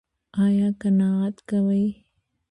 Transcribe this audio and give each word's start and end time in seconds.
ایا 0.43 0.67
قناعت 0.81 1.35
کوئ؟ 1.49 1.85